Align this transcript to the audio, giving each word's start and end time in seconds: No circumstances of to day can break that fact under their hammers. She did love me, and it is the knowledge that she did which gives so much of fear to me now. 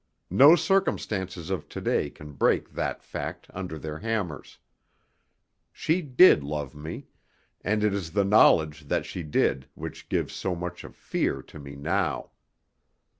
No 0.31 0.55
circumstances 0.55 1.51
of 1.51 1.69
to 1.69 1.79
day 1.79 2.09
can 2.09 2.31
break 2.31 2.71
that 2.71 3.03
fact 3.03 3.45
under 3.53 3.77
their 3.77 3.99
hammers. 3.99 4.57
She 5.71 6.01
did 6.01 6.43
love 6.43 6.73
me, 6.73 7.05
and 7.63 7.83
it 7.83 7.93
is 7.93 8.13
the 8.13 8.25
knowledge 8.25 8.87
that 8.87 9.05
she 9.05 9.21
did 9.21 9.67
which 9.75 10.09
gives 10.09 10.33
so 10.33 10.55
much 10.55 10.83
of 10.83 10.95
fear 10.95 11.43
to 11.43 11.59
me 11.59 11.75
now. 11.75 12.31